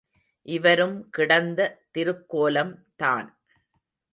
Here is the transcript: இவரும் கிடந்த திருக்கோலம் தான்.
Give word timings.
இவரும் 0.45 1.09
கிடந்த 1.09 1.59
திருக்கோலம் 1.91 2.73
தான். 2.95 3.29